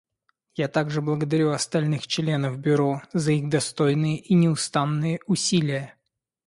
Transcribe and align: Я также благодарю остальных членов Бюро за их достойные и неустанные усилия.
Я 0.55 0.67
также 0.67 0.99
благодарю 0.99 1.51
остальных 1.51 2.07
членов 2.07 2.57
Бюро 2.57 3.03
за 3.13 3.33
их 3.33 3.49
достойные 3.49 4.17
и 4.17 4.33
неустанные 4.33 5.19
усилия. 5.27 5.95